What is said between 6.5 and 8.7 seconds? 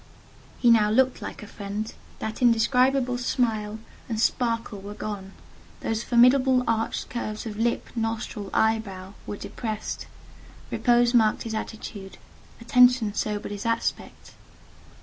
arched curves of lip, nostril,